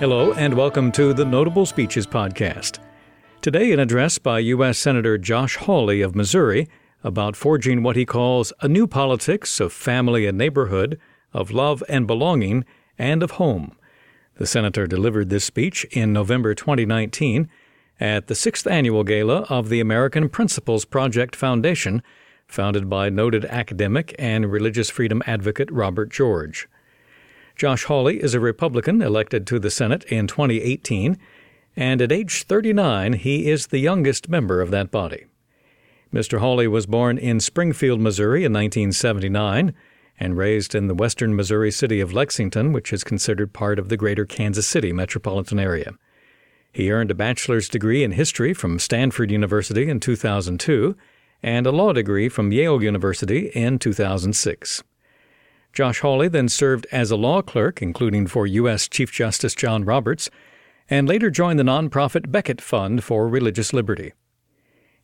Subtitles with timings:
[0.00, 2.78] Hello, and welcome to the Notable Speeches Podcast.
[3.42, 4.78] Today, an address by U.S.
[4.78, 6.70] Senator Josh Hawley of Missouri
[7.04, 10.98] about forging what he calls a new politics of family and neighborhood,
[11.34, 12.64] of love and belonging,
[12.98, 13.76] and of home.
[14.36, 17.50] The senator delivered this speech in November 2019
[18.00, 22.02] at the sixth annual gala of the American Principles Project Foundation,
[22.46, 26.68] founded by noted academic and religious freedom advocate Robert George.
[27.60, 31.18] Josh Hawley is a Republican elected to the Senate in 2018,
[31.76, 35.26] and at age 39, he is the youngest member of that body.
[36.10, 36.38] Mr.
[36.38, 39.74] Hawley was born in Springfield, Missouri in 1979
[40.18, 43.96] and raised in the western Missouri city of Lexington, which is considered part of the
[43.98, 45.92] greater Kansas City metropolitan area.
[46.72, 50.96] He earned a bachelor's degree in history from Stanford University in 2002
[51.42, 54.82] and a law degree from Yale University in 2006.
[55.72, 58.88] Josh Hawley then served as a law clerk, including for U.S.
[58.88, 60.28] Chief Justice John Roberts,
[60.88, 64.12] and later joined the nonprofit Becket Fund for Religious Liberty.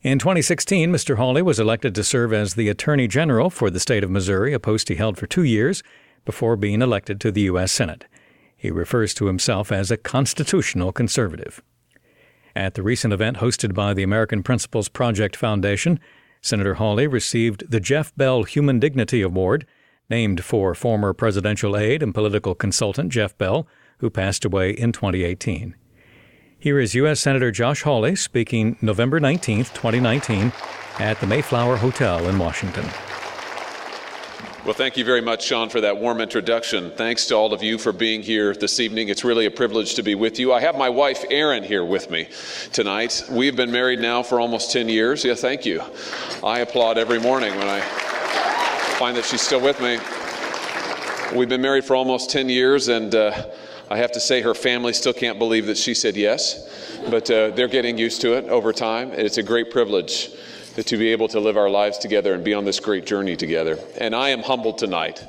[0.03, 1.17] In 2016, Mr.
[1.17, 4.61] Hawley was elected to serve as the Attorney General for the state of Missouri, a
[4.61, 5.83] post he held for two years
[6.25, 7.73] before being elected to the U.S.
[7.73, 8.05] Senate.
[8.57, 11.63] He refers to himself as a constitutional conservative.
[12.55, 16.01] At the recent event hosted by the American Principles Project Foundation,
[16.41, 19.67] Senator Hawley received the Jeff Bell Human Dignity Award,
[20.09, 23.67] named for former presidential aide and political consultant Jeff Bell,
[23.99, 25.75] who passed away in 2018.
[26.59, 27.21] Here is U.S.
[27.21, 30.53] Senator Josh Hawley speaking November 19, 2019,
[30.99, 32.87] at the Mayflower Hotel in Washington.
[34.65, 36.91] Well, thank you very much, Sean, for that warm introduction.
[36.97, 39.11] Thanks to all of you for being here this evening.
[39.11, 40.53] It's really a privilege to be with you.
[40.53, 42.29] I have my wife, Erin, here with me
[42.73, 43.23] tonight.
[43.31, 45.25] We've been married now for almost 10 years.
[45.25, 45.83] Yeah, thank you.
[46.43, 47.79] I applaud every morning when I
[48.97, 49.99] find that she's still with me.
[51.39, 53.45] We've been married for almost 10 years, and uh,
[53.91, 57.51] I have to say, her family still can't believe that she said yes, but uh,
[57.51, 60.31] they're getting used to it over time, it's a great privilege
[60.77, 63.79] to be able to live our lives together and be on this great journey together.
[63.99, 65.23] And I am humbled tonight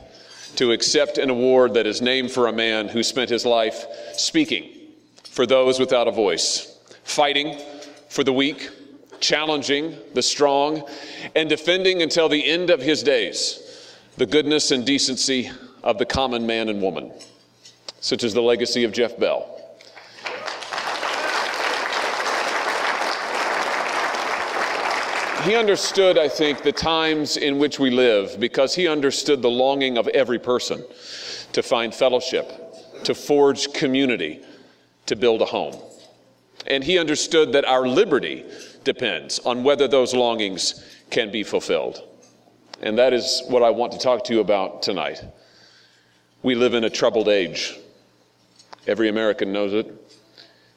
[0.56, 4.70] to accept an award that is named for a man who spent his life speaking
[5.24, 7.60] for those without a voice, fighting
[8.08, 8.70] for the weak,
[9.20, 10.88] challenging the strong,
[11.36, 13.64] and defending until the end of his days
[14.18, 15.52] the goodness and decency
[15.84, 17.12] of the common man and woman,
[18.00, 19.54] such as the legacy of Jeff Bell.
[25.44, 29.98] He understood, I think, the times in which we live because he understood the longing
[29.98, 30.84] of every person
[31.54, 32.52] to find fellowship,
[33.06, 34.42] to forge community,
[35.06, 35.76] to build a home.
[36.68, 38.46] And he understood that our liberty
[38.84, 42.02] depends on whether those longings can be fulfilled.
[42.82, 45.24] And that is what I want to talk to you about tonight.
[46.44, 47.78] We live in a troubled age.
[48.86, 49.94] Every American knows it,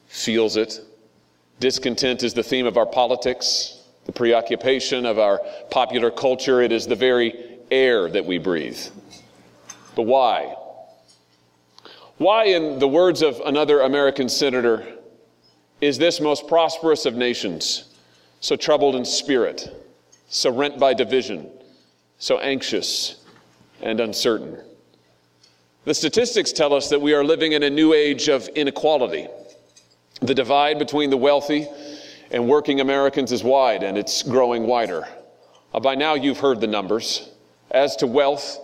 [0.09, 0.81] feels it.
[1.59, 5.41] Discontent is the theme of our politics, the preoccupation of our
[5.71, 6.62] popular culture.
[6.62, 8.81] It is the very air that we breathe.
[9.95, 10.56] But why?
[12.17, 14.87] Why, in the words of another American senator,
[15.81, 17.85] is this most prosperous of nations
[18.41, 19.69] so troubled in spirit,
[20.29, 21.51] so rent by division,
[22.19, 23.23] so anxious
[23.81, 24.59] and uncertain?
[25.85, 29.29] The statistics tell us that we are living in a new age of inequality.
[30.21, 31.67] The divide between the wealthy
[32.31, 35.09] and working Americans is wide and it's growing wider.
[35.73, 37.31] Uh, by now, you've heard the numbers.
[37.71, 38.59] As to wealth,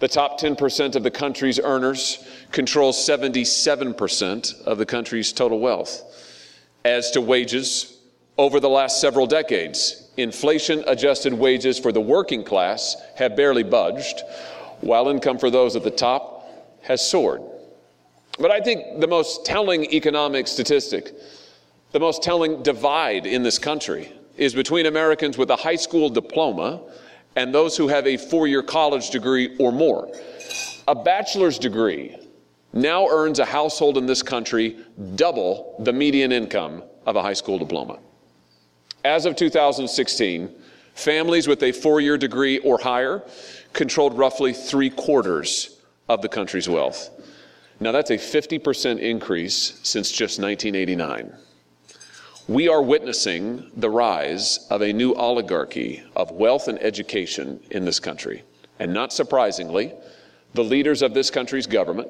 [0.00, 6.02] the top 10% of the country's earners control 77% of the country's total wealth.
[6.88, 7.98] As to wages,
[8.38, 14.22] over the last several decades, inflation adjusted wages for the working class have barely budged,
[14.80, 16.48] while income for those at the top
[16.80, 17.42] has soared.
[18.38, 21.12] But I think the most telling economic statistic
[21.92, 26.80] the most telling divide in this country is between Americans with a high school diploma
[27.36, 30.10] and those who have a four year college degree or more.
[30.86, 32.16] A bachelor's degree
[32.72, 34.78] now earns a household in this country
[35.16, 37.98] double the median income of a high school diploma.
[39.04, 40.54] As of 2016,
[40.94, 43.22] families with a four year degree or higher
[43.72, 47.10] controlled roughly three quarters of the country's wealth.
[47.80, 51.32] Now, that's a 50% increase since just 1989
[52.48, 58.00] we are witnessing the rise of a new oligarchy of wealth and education in this
[58.00, 58.42] country.
[58.78, 59.92] And not surprisingly,
[60.54, 62.08] the leaders of this country's government,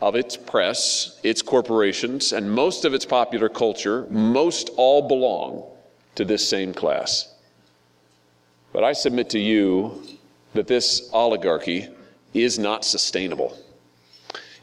[0.00, 5.64] of its press, its corporations, and most of its popular culture, most all belong
[6.14, 7.34] to this same class.
[8.72, 10.02] But I submit to you
[10.54, 11.88] that this oligarchy
[12.32, 13.56] is not sustainable.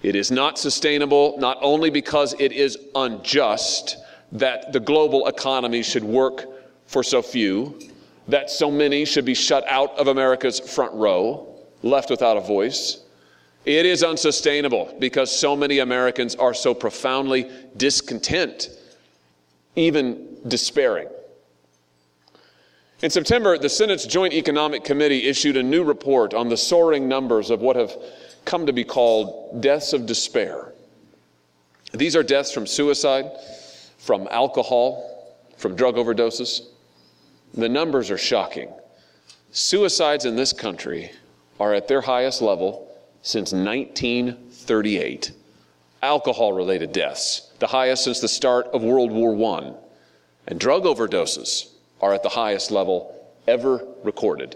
[0.02, 3.98] It is not sustainable, not only because it is unjust
[4.32, 6.46] that the global economy should work
[6.86, 7.80] for so few,
[8.28, 13.04] that so many should be shut out of America's front row, left without a voice.
[13.68, 18.70] It is unsustainable because so many Americans are so profoundly discontent,
[19.76, 21.10] even despairing.
[23.02, 27.50] In September, the Senate's Joint Economic Committee issued a new report on the soaring numbers
[27.50, 27.94] of what have
[28.46, 30.72] come to be called deaths of despair.
[31.92, 33.26] These are deaths from suicide,
[33.98, 36.68] from alcohol, from drug overdoses.
[37.54, 38.72] The numbers are shocking.
[39.52, 41.12] Suicides in this country
[41.60, 42.88] are at their highest level
[43.28, 45.32] since 1938.
[46.02, 49.74] Alcohol related deaths, the highest since the start of World War I.
[50.48, 53.14] And drug overdoses are at the highest level
[53.46, 54.56] ever recorded.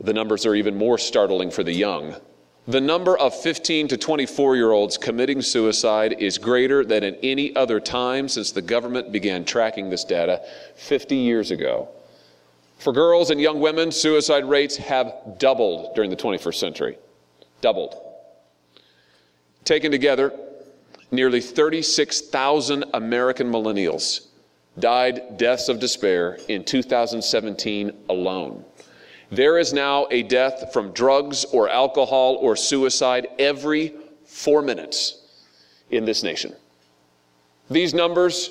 [0.00, 2.16] The numbers are even more startling for the young.
[2.66, 7.54] The number of 15 to 24 year olds committing suicide is greater than at any
[7.56, 10.40] other time since the government began tracking this data
[10.76, 11.90] 50 years ago.
[12.78, 16.96] For girls and young women, suicide rates have doubled during the 21st century.
[17.60, 17.94] Doubled.
[19.64, 20.32] Taken together,
[21.10, 24.26] nearly 36,000 American millennials
[24.78, 28.64] died deaths of despair in 2017 alone.
[29.30, 35.18] There is now a death from drugs or alcohol or suicide every four minutes
[35.90, 36.54] in this nation.
[37.68, 38.50] These numbers,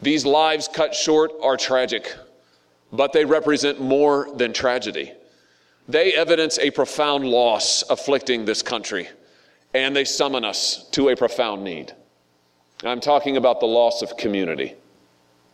[0.00, 2.14] these lives cut short, are tragic,
[2.92, 5.12] but they represent more than tragedy.
[5.88, 9.08] They evidence a profound loss afflicting this country,
[9.72, 11.92] and they summon us to a profound need.
[12.84, 14.74] I'm talking about the loss of community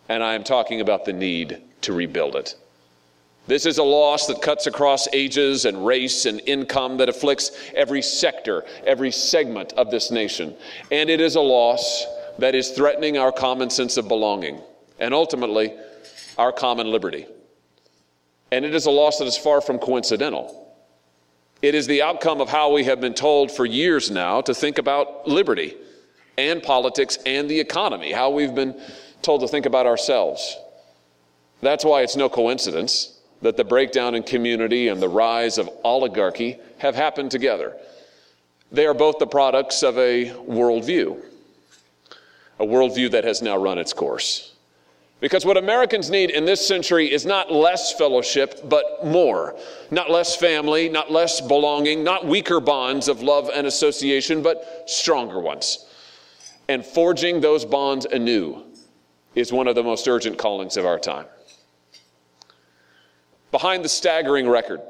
[0.09, 2.55] and I am talking about the need to rebuild it.
[3.47, 8.01] This is a loss that cuts across ages and race and income that afflicts every
[8.01, 10.55] sector, every segment of this nation.
[10.91, 12.05] And it is a loss
[12.39, 14.61] that is threatening our common sense of belonging
[14.99, 15.75] and ultimately
[16.37, 17.27] our common liberty.
[18.55, 20.73] And it is a loss that is far from coincidental.
[21.61, 24.77] It is the outcome of how we have been told for years now to think
[24.77, 25.75] about liberty
[26.37, 28.79] and politics and the economy, how we've been
[29.21, 30.55] told to think about ourselves.
[31.59, 36.57] That's why it's no coincidence that the breakdown in community and the rise of oligarchy
[36.77, 37.75] have happened together.
[38.71, 41.21] They are both the products of a worldview,
[42.59, 44.54] a worldview that has now run its course.
[45.21, 49.55] Because what Americans need in this century is not less fellowship, but more.
[49.89, 55.39] Not less family, not less belonging, not weaker bonds of love and association, but stronger
[55.39, 55.85] ones.
[56.67, 58.63] And forging those bonds anew
[59.35, 61.25] is one of the most urgent callings of our time.
[63.51, 64.81] Behind the staggering record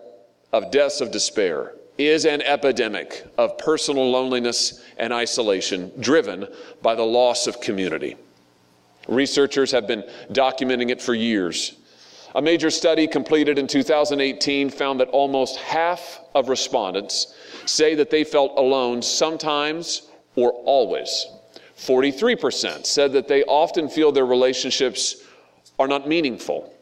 [0.52, 6.48] of deaths of despair is an epidemic of personal loneliness and isolation driven
[6.82, 8.18] by the loss of community.
[9.08, 11.76] Researchers have been documenting it for years.
[12.36, 17.34] A major study completed in 2018 found that almost half of respondents
[17.66, 21.28] say that they felt alone sometimes or always
[21.78, 25.24] 43% said that they often feel their relationships
[25.78, 26.74] are not meaningful.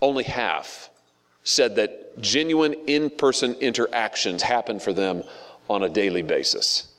[0.00, 0.90] Only half
[1.44, 5.22] said that genuine in person interactions happen for them
[5.70, 6.91] on a daily basis.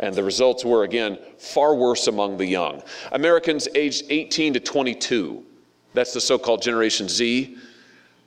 [0.00, 2.82] And the results were, again, far worse among the young.
[3.12, 5.44] Americans aged 18 to 22,
[5.92, 7.56] that's the so called Generation Z,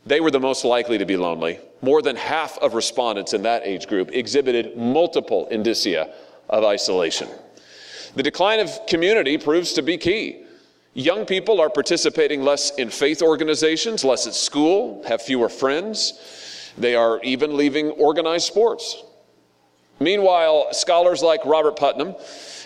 [0.06, 1.60] they were the most likely to be lonely.
[1.82, 6.14] More than half of respondents in that age group exhibited multiple indicia
[6.50, 7.28] of isolation.
[8.16, 10.44] The decline of community proves to be key.
[10.94, 16.72] Young people are participating less in faith organizations, less at school, have fewer friends.
[16.78, 19.04] They are even leaving organized sports.
[20.00, 22.16] Meanwhile, scholars like Robert Putnam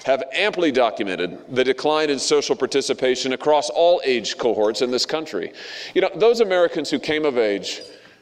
[0.06, 5.52] have amply documented the decline in social participation across all age cohorts in this country.
[5.94, 7.82] You know, those Americans who came of age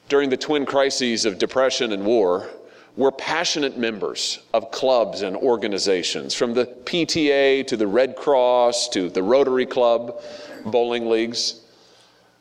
[0.10, 2.50] during the twin crises of depression and war
[2.98, 9.10] we're passionate members of clubs and organizations, from the PTA to the Red Cross to
[9.10, 10.22] the Rotary Club,
[10.66, 11.62] bowling leagues.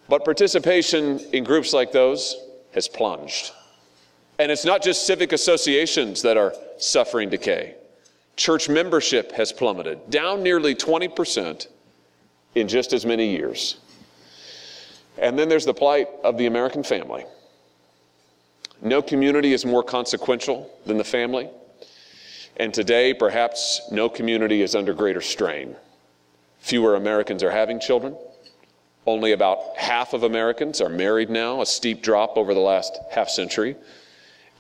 [0.09, 2.37] But participation in groups like those
[2.73, 3.51] has plunged.
[4.39, 7.75] And it's not just civic associations that are suffering decay.
[8.37, 11.69] Church membership has plummeted, down nearly 20%
[12.55, 13.77] in just as many years.
[15.19, 17.25] And then there's the plight of the American family.
[18.83, 21.49] No community is more consequential than the family.
[22.57, 25.77] And today, perhaps no community is under greater strain.
[26.59, 28.17] Fewer Americans are having children.
[29.07, 33.29] Only about half of Americans are married now, a steep drop over the last half
[33.29, 33.77] century.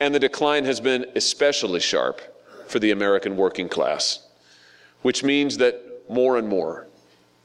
[0.04, 2.20] And the decline has been especially sharp
[2.68, 4.28] for the American working class,
[5.00, 5.80] which means that
[6.10, 6.88] more and more,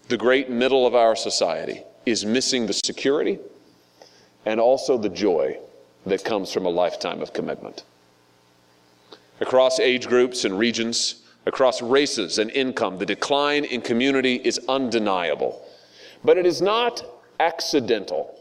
[0.10, 3.40] the great middle of our society is missing the security
[4.46, 5.58] and also the joy
[6.06, 7.86] that comes from a lifetime of commitment.
[9.40, 15.66] Across age groups and regions, across races and income, the decline in community is undeniable.
[16.26, 17.06] But it is not
[17.40, 18.38] accidental.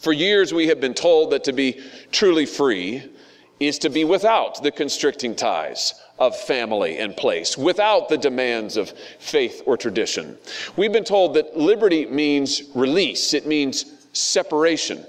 [0.00, 1.80] For years, we have been told that to be
[2.12, 3.10] truly free
[3.58, 8.92] is to be without the constricting ties of family and place, without the demands of
[9.18, 10.36] faith or tradition.
[10.76, 15.06] We've been told that liberty means release, it means separation.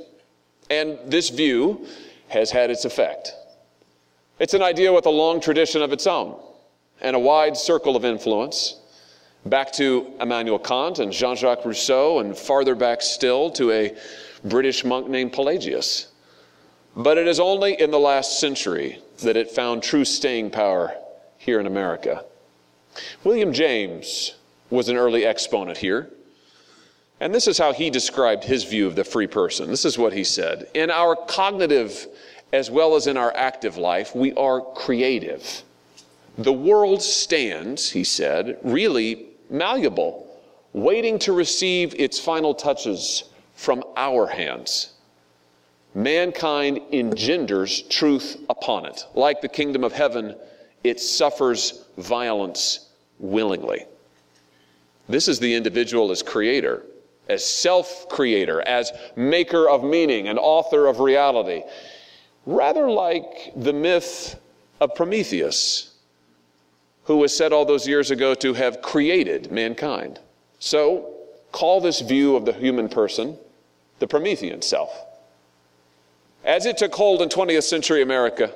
[0.70, 1.86] And this view
[2.30, 3.34] has had its effect.
[4.40, 6.40] It's an idea with a long tradition of its own
[7.02, 8.80] and a wide circle of influence,
[9.46, 13.96] back to Immanuel Kant and Jean Jacques Rousseau, and farther back still to a
[14.44, 16.08] British monk named Pelagius.
[16.98, 20.96] But it is only in the last century that it found true staying power
[21.38, 22.26] here in America.
[23.24, 24.36] William James
[24.72, 26.10] was an early exponent here.
[27.20, 29.70] And this is how he described his view of the free person.
[29.70, 32.08] This is what he said In our cognitive
[32.52, 35.64] as well as in our active life, we are creative.
[36.38, 40.28] The world stands, he said, really malleable,
[40.74, 44.94] waiting to receive its final touches from our hands.
[45.98, 49.04] Mankind engenders truth upon it.
[49.16, 50.36] Like the kingdom of heaven,
[50.84, 52.88] it suffers violence
[53.18, 53.86] willingly.
[55.10, 56.84] This is the individual as creator,
[57.28, 61.64] as self creator, as maker of meaning and author of reality.
[62.46, 64.40] Rather like the myth
[64.80, 65.96] of Prometheus
[67.06, 70.20] who was said all those years ago to have created mankind.
[70.60, 71.12] So,
[71.52, 73.40] call this view of the human person
[73.98, 75.07] the Promethean self.
[76.48, 78.54] As it took hold in 20th century America,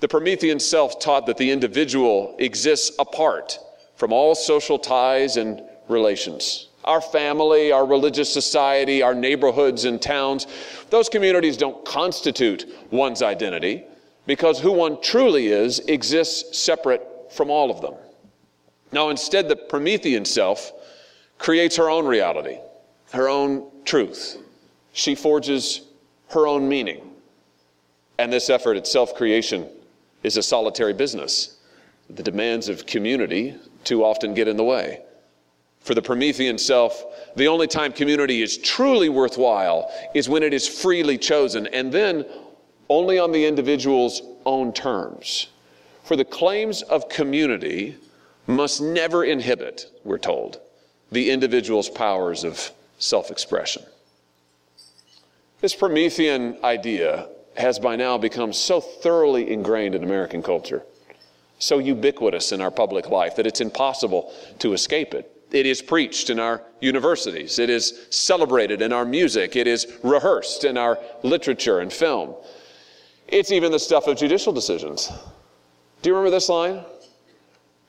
[0.00, 3.60] the Promethean self taught that the individual exists apart
[3.94, 6.66] from all social ties and relations.
[6.82, 10.48] Our family, our religious society, our neighborhoods and towns,
[10.90, 13.84] those communities don't constitute one's identity
[14.26, 17.94] because who one truly is exists separate from all of them.
[18.90, 20.72] Now, instead, the Promethean self
[21.38, 22.58] creates her own reality,
[23.12, 24.38] her own truth.
[24.92, 25.82] She forges
[26.30, 27.10] her own meaning.
[28.18, 29.68] And this effort at self creation
[30.22, 31.58] is a solitary business.
[32.10, 35.00] The demands of community too often get in the way.
[35.80, 37.04] For the Promethean self,
[37.34, 42.24] the only time community is truly worthwhile is when it is freely chosen, and then
[42.88, 45.48] only on the individual's own terms.
[46.04, 47.96] For the claims of community
[48.46, 50.60] must never inhibit, we're told,
[51.10, 53.82] the individual's powers of self expression.
[55.60, 60.82] This Promethean idea has by now become so thoroughly ingrained in American culture,
[61.58, 65.28] so ubiquitous in our public life, that it's impossible to escape it.
[65.50, 67.58] It is preached in our universities.
[67.58, 69.54] It is celebrated in our music.
[69.54, 72.34] It is rehearsed in our literature and film.
[73.28, 75.12] It's even the stuff of judicial decisions.
[76.00, 76.82] Do you remember this line?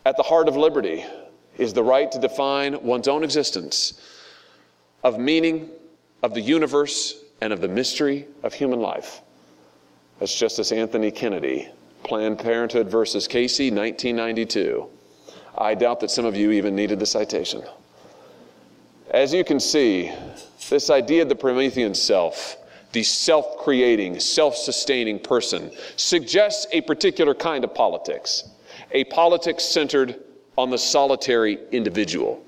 [0.06, 1.06] At the heart of liberty
[1.58, 3.94] is the right to define one's own existence,
[5.04, 5.70] of meaning,
[6.22, 9.22] of the universe, and of the mystery of human life.
[10.20, 11.70] That's Justice Anthony Kennedy,
[12.04, 14.88] Planned Parenthood versus Casey, 1992.
[15.58, 17.64] I doubt that some of you even needed the citation.
[19.12, 20.12] As you can see,
[20.70, 22.58] this idea of the Promethean self
[22.94, 28.48] the self creating, self sustaining person, suggests a particular kind of politics,
[28.92, 30.20] a politics centered
[30.58, 32.46] on the solitary individual.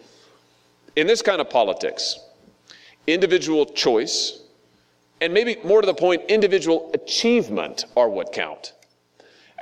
[0.95, 2.19] In this kind of politics,
[3.07, 4.43] individual choice,
[5.21, 8.73] and maybe more to the point, individual achievement are what count.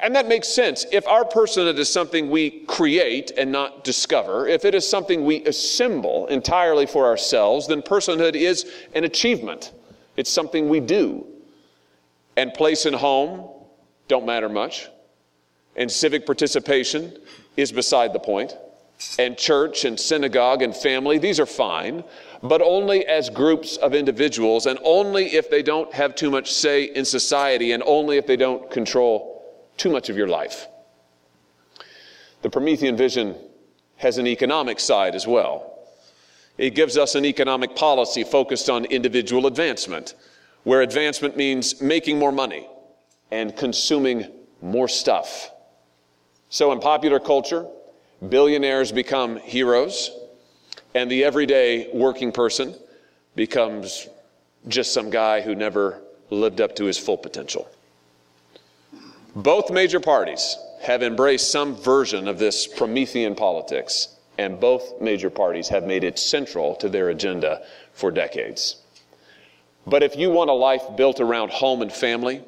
[0.01, 0.85] And that makes sense.
[0.91, 5.45] If our personhood is something we create and not discover, if it is something we
[5.45, 9.71] assemble entirely for ourselves, then personhood is an achievement.
[10.17, 11.25] It's something we do.
[12.35, 13.49] And place and home
[14.07, 14.89] don't matter much.
[15.75, 17.17] And civic participation
[17.55, 18.55] is beside the point.
[19.19, 22.03] And church and synagogue and family, these are fine,
[22.43, 26.83] but only as groups of individuals and only if they don't have too much say
[26.83, 29.41] in society and only if they don't control
[29.77, 30.67] too much of your life.
[32.41, 33.35] The Promethean vision
[33.95, 35.79] has an economic side as well.
[36.57, 40.13] It gives us an economic policy focused on individual advancement,
[40.65, 42.67] where advancement means making more money
[43.31, 44.27] and consuming
[44.61, 45.49] more stuff.
[46.49, 47.65] So, in popular culture,
[48.29, 50.11] billionaires become heroes,
[50.95, 52.75] and the everyday working person
[53.35, 54.07] becomes
[54.67, 57.69] just some guy who never lived up to his full potential.
[59.35, 65.67] Both major parties have embraced some version of this Promethean politics, and both major parties
[65.69, 68.77] have made it central to their agenda for decades.
[69.87, 72.43] But if you want a life built around home and family,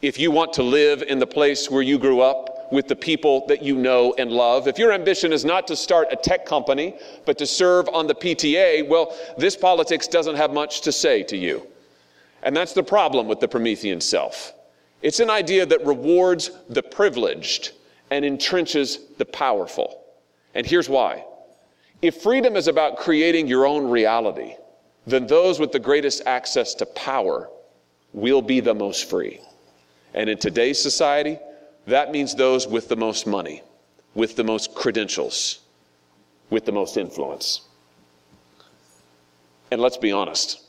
[0.00, 3.46] if you want to live in the place where you grew up with the people
[3.46, 6.96] that you know and love, if your ambition is not to start a tech company,
[7.24, 11.36] but to serve on the PTA, well, this politics doesn't have much to say to
[11.36, 11.66] you.
[12.42, 14.52] And that's the problem with the Promethean self.
[15.02, 17.72] It's an idea that rewards the privileged
[18.10, 20.04] and entrenches the powerful.
[20.54, 21.24] And here's why.
[22.02, 24.54] If freedom is about creating your own reality,
[25.06, 27.50] then those with the greatest access to power
[28.12, 29.40] will be the most free.
[30.14, 31.38] And in today's society,
[31.86, 33.62] that means those with the most money,
[34.14, 35.60] with the most credentials,
[36.50, 37.62] with the most influence.
[39.70, 40.62] And let's be honest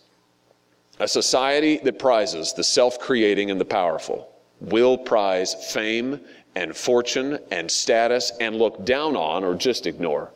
[1.00, 6.20] a society that prizes the self creating and the powerful will prize fame
[6.56, 10.32] and fortune and status and look down on or just ignore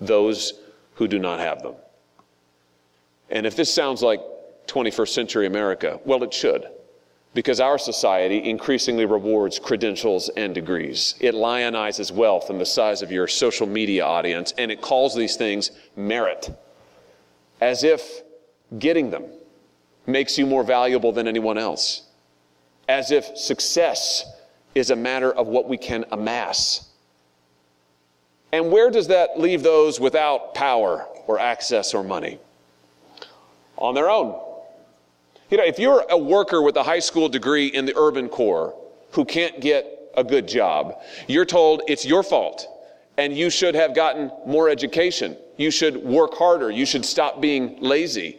[0.00, 0.54] those
[0.94, 1.74] who do not have them.
[3.28, 4.20] And if this sounds like
[4.66, 6.66] 21st century America, well, it should.
[7.34, 11.14] Because our society increasingly rewards credentials and degrees.
[11.20, 15.36] It lionizes wealth and the size of your social media audience, and it calls these
[15.36, 16.50] things merit,
[17.60, 18.22] as if
[18.78, 19.24] getting them
[20.06, 22.02] makes you more valuable than anyone else,
[22.88, 24.24] as if success
[24.74, 26.88] is a matter of what we can amass.
[28.52, 32.38] And where does that leave those without power or access or money?
[33.76, 34.47] On their own.
[35.50, 38.74] You know, if you're a worker with a high school degree in the urban core
[39.12, 42.66] who can't get a good job, you're told it's your fault
[43.16, 45.36] and you should have gotten more education.
[45.56, 46.70] You should work harder.
[46.70, 48.38] You should stop being lazy.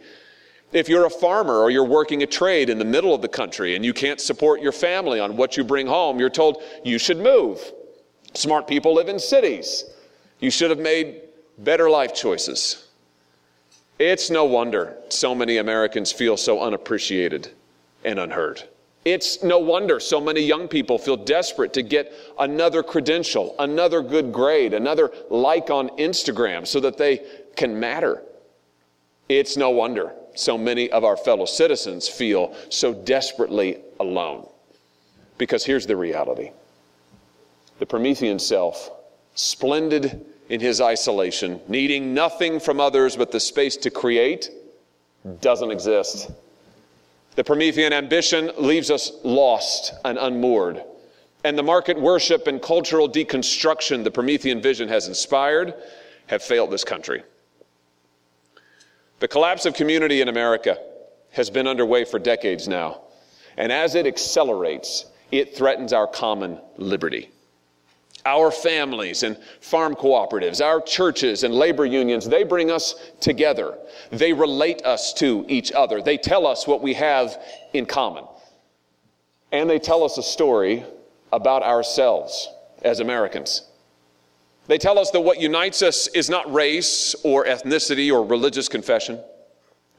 [0.72, 3.74] If you're a farmer or you're working a trade in the middle of the country
[3.74, 7.18] and you can't support your family on what you bring home, you're told you should
[7.18, 7.60] move.
[8.34, 9.84] Smart people live in cities.
[10.38, 11.22] You should have made
[11.58, 12.86] better life choices.
[14.00, 17.50] It's no wonder so many Americans feel so unappreciated
[18.02, 18.62] and unheard.
[19.04, 24.32] It's no wonder so many young people feel desperate to get another credential, another good
[24.32, 27.20] grade, another like on Instagram so that they
[27.56, 28.22] can matter.
[29.28, 34.48] It's no wonder so many of our fellow citizens feel so desperately alone.
[35.36, 36.52] Because here's the reality
[37.80, 38.90] the Promethean self,
[39.34, 44.50] splendid in his isolation, needing nothing from others but the space to create,
[45.40, 46.28] doesn't exist.
[47.36, 50.82] The Promethean ambition leaves us lost and unmoored.
[51.44, 55.72] And the market worship and cultural deconstruction the Promethean vision has inspired
[56.26, 57.22] have failed this country.
[59.20, 60.78] The collapse of community in America
[61.30, 63.02] has been underway for decades now.
[63.56, 67.30] And as it accelerates, it threatens our common liberty.
[68.26, 73.78] Our families and farm cooperatives, our churches and labor unions, they bring us together.
[74.10, 76.02] They relate us to each other.
[76.02, 78.24] They tell us what we have in common.
[79.52, 80.84] And they tell us a story
[81.32, 82.48] about ourselves
[82.82, 83.62] as Americans.
[84.66, 89.18] They tell us that what unites us is not race or ethnicity or religious confession.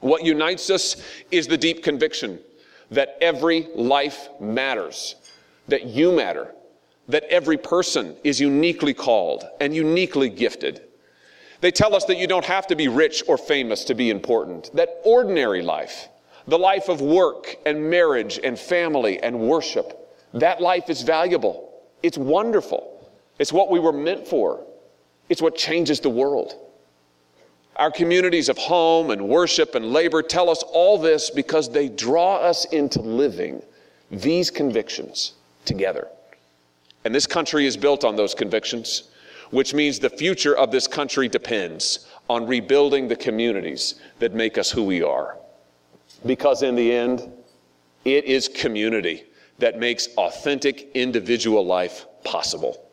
[0.00, 0.96] What unites us
[1.30, 2.38] is the deep conviction
[2.90, 5.16] that every life matters,
[5.68, 6.54] that you matter,
[7.12, 10.80] that every person is uniquely called and uniquely gifted.
[11.60, 14.70] They tell us that you don't have to be rich or famous to be important,
[14.74, 16.08] that ordinary life,
[16.46, 21.82] the life of work and marriage and family and worship, that life is valuable.
[22.02, 23.06] It's wonderful.
[23.38, 24.64] It's what we were meant for.
[25.28, 26.54] It's what changes the world.
[27.76, 32.36] Our communities of home and worship and labor tell us all this because they draw
[32.36, 33.62] us into living
[34.10, 35.34] these convictions
[35.66, 36.08] together.
[37.04, 39.10] And this country is built on those convictions,
[39.50, 44.70] which means the future of this country depends on rebuilding the communities that make us
[44.70, 45.36] who we are.
[46.24, 47.30] Because in the end,
[48.04, 49.24] it is community
[49.58, 52.88] that makes authentic individual life possible.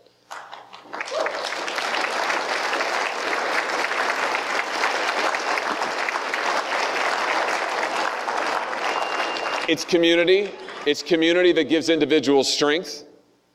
[9.68, 10.50] It's community.
[10.88, 13.06] It's community that gives individuals strength.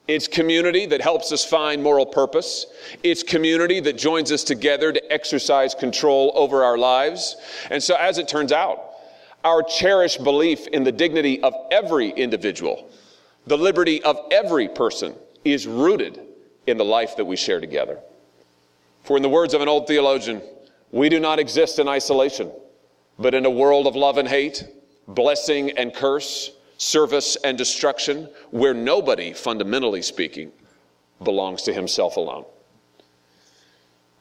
[0.06, 2.66] It's community that helps us find moral purpose.
[3.02, 7.36] It's community that joins us together to exercise control over our lives.
[7.70, 8.90] And so, as it turns out,
[9.44, 12.90] our cherished belief in the dignity of every individual,
[13.46, 15.14] the liberty of every person,
[15.44, 16.20] is rooted
[16.66, 17.98] in the life that we share together.
[19.04, 20.42] For, in the words of an old theologian,
[20.90, 22.50] we do not exist in isolation,
[23.18, 24.64] but in a world of love and hate
[25.08, 30.52] blessing and curse, service and destruction, where nobody, fundamentally speaking,
[31.22, 32.44] belongs to himself alone.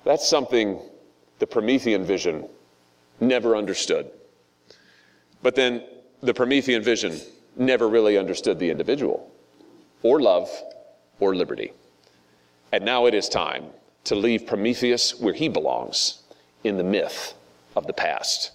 [0.04, 0.80] That's something
[1.40, 2.48] the Promethean vision
[3.20, 4.12] never understood.
[5.42, 5.84] But then
[6.22, 7.20] the Promethean vision
[7.56, 9.32] never really understood the individual,
[10.02, 10.50] or love,
[11.20, 11.74] or liberty.
[12.72, 13.66] And now it is time
[14.06, 16.24] to leave Prometheus where he belongs
[16.64, 17.34] in the myth
[17.76, 18.52] of the past.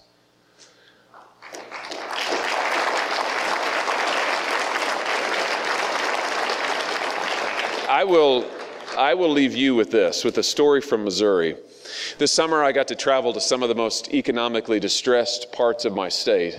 [7.89, 8.45] I will,
[8.95, 11.55] I will leave you with this, with a story from Missouri.
[12.19, 15.95] This summer, I got to travel to some of the most economically distressed parts of
[15.95, 16.55] my state.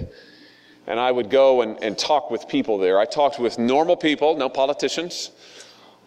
[0.88, 2.99] And I would go and, and talk with people there.
[2.99, 5.31] I talked with normal people, no politicians.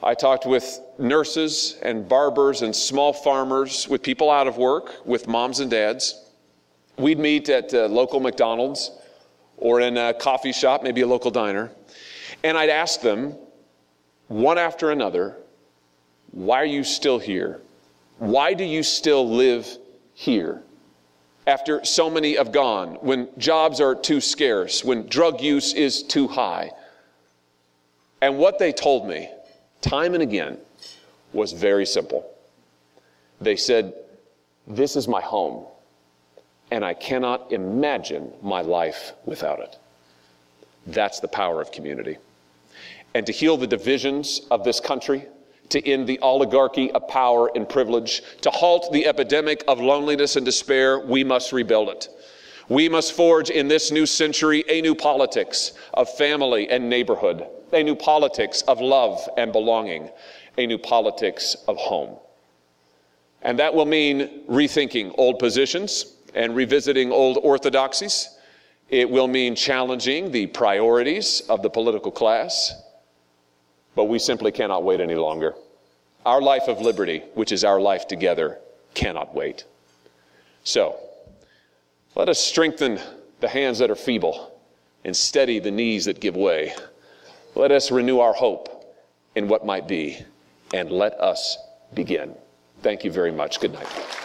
[0.03, 5.29] I talked with nurses and barbers and small farmers, with people out of work, with
[5.29, 6.21] moms and dads.
[6.97, 8.91] We'd meet at a local McDonald's
[9.55, 11.71] or in a coffee shop, maybe a local diner.
[12.43, 13.37] And I'd ask them,
[14.27, 15.37] one after another,
[16.31, 17.61] why are you still here?
[18.17, 19.67] Why do you still live
[20.13, 20.61] here?
[21.45, 26.27] After so many have gone, when jobs are too scarce, when drug use is too
[26.27, 26.71] high.
[28.21, 29.29] And what they told me,
[29.81, 30.57] time and again,
[31.33, 32.29] was very simple.
[33.41, 33.93] They said,
[34.65, 35.65] This is my home,
[36.71, 39.77] and I cannot imagine my life without it.
[40.87, 42.17] That's the power of community
[43.13, 45.25] and to heal the divisions of this country,
[45.69, 50.45] to end the oligarchy of power and privilege, to halt the epidemic of loneliness and
[50.45, 52.09] despair, we must rebuild it.
[52.69, 57.83] We must forge in this new century a new politics of family and neighborhood, a
[57.83, 60.09] new politics of love and belonging,
[60.57, 62.17] a new politics of home.
[63.41, 68.32] And that will mean rethinking old positions and revisiting old orthodoxies.
[68.93, 72.79] It will mean challenging the priorities of the political class.
[73.95, 75.55] But we simply cannot wait any longer.
[76.27, 78.59] Our life of liberty, which is our life together,
[78.93, 79.65] cannot wait.
[80.63, 80.95] So,
[82.13, 82.99] let us strengthen
[83.39, 84.55] the hands that are feeble
[85.03, 86.75] and steady the knees that give way.
[87.55, 88.95] Let us renew our hope
[89.33, 90.23] in what might be,
[90.71, 91.57] and let us
[91.95, 92.35] begin.
[92.83, 93.59] Thank you very much.
[93.59, 94.22] Good night.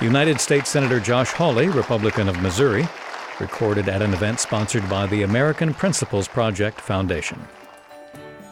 [0.00, 2.86] United States Senator Josh Hawley, Republican of Missouri,
[3.40, 7.40] recorded at an event sponsored by the American Principles Project Foundation.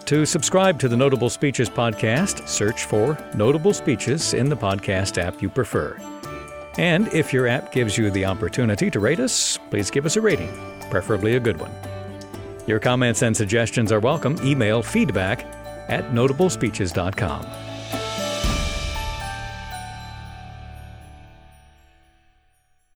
[0.06, 5.40] To subscribe to the Notable Speeches podcast, search for Notable Speeches in the podcast app
[5.40, 5.96] you prefer.
[6.78, 10.20] And if your app gives you the opportunity to rate us, please give us a
[10.20, 10.52] rating,
[10.90, 11.72] preferably a good one.
[12.66, 14.37] Your comments and suggestions are welcome.
[14.44, 15.44] Email feedback
[15.88, 17.65] at notablespeeches.com.